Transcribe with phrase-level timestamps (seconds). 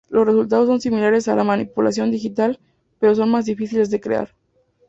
[0.09, 2.59] Los resultados son similares a la manipulación digital,
[2.97, 4.33] pero son más difíciles de crear.